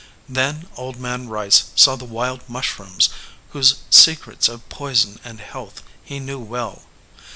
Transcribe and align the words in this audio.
Then 0.27 0.67
Old 0.77 0.97
Man 0.99 1.29
Rice 1.29 1.65
saw 1.75 1.95
the 1.95 2.05
wild 2.05 2.49
mushrooms 2.49 3.09
whose 3.51 3.75
se 3.91 4.15
crets 4.15 4.49
of 4.49 4.67
poison 4.67 5.19
and 5.23 5.39
health 5.39 5.83
he 6.03 6.19
knew 6.19 6.39
well. 6.39 6.81